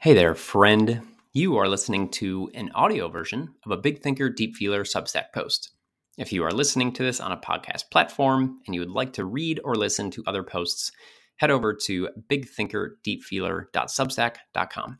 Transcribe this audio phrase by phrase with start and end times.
[0.00, 1.02] Hey there, friend.
[1.32, 5.72] You are listening to an audio version of a Big Thinker Deep Feeler Substack post.
[6.16, 9.24] If you are listening to this on a podcast platform and you would like to
[9.24, 10.92] read or listen to other posts,
[11.38, 14.98] head over to bigthinkerdeepfeeler.substack.com.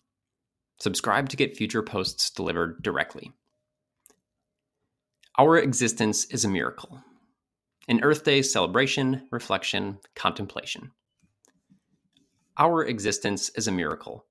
[0.81, 3.31] Subscribe to get future posts delivered directly.
[5.39, 7.01] Our existence is a miracle.
[7.87, 10.91] An Earth Day celebration, reflection, contemplation.
[12.59, 14.25] Our existence is a miracle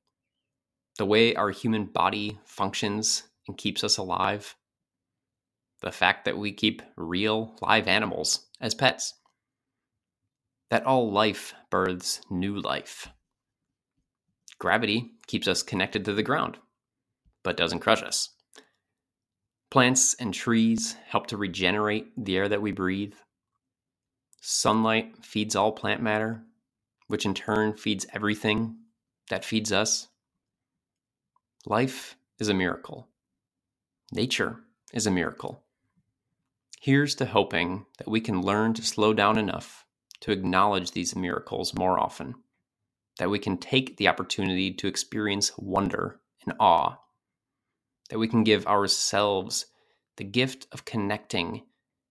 [0.98, 4.56] the way our human body functions and keeps us alive,
[5.82, 9.14] the fact that we keep real live animals as pets,
[10.70, 13.10] that all life births new life.
[14.60, 16.58] Gravity keeps us connected to the ground,
[17.44, 18.30] but doesn't crush us.
[19.70, 23.14] Plants and trees help to regenerate the air that we breathe.
[24.42, 26.44] Sunlight feeds all plant matter,
[27.08, 28.78] which in turn feeds everything
[29.30, 30.08] that feeds us.
[31.70, 33.10] Life is a miracle.
[34.14, 34.62] Nature
[34.94, 35.66] is a miracle.
[36.80, 39.86] Here's to hoping that we can learn to slow down enough
[40.22, 42.36] to acknowledge these miracles more often,
[43.20, 46.96] that we can take the opportunity to experience wonder and awe,
[48.12, 49.66] that we can give ourselves
[50.16, 51.64] the gift of connecting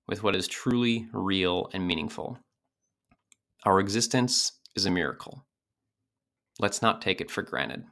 [0.07, 2.39] with what is truly real and meaningful.
[3.65, 5.47] Our existence is a miracle.
[6.59, 7.87] Let's not take it for granted.